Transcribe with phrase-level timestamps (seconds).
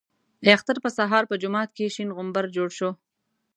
[0.43, 2.89] د اختر په سهار په جومات کې شین غومبر جوړ شو.